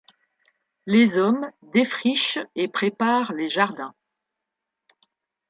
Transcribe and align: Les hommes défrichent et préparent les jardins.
Les 0.87 1.19
hommes 1.19 1.51
défrichent 1.75 2.39
et 2.55 2.67
préparent 2.67 3.33
les 3.33 3.49
jardins. 3.49 3.93